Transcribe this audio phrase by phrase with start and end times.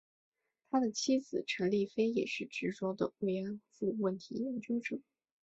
[0.71, 4.97] 他的妻子陈丽菲也是执着的慰安妇问题研究者。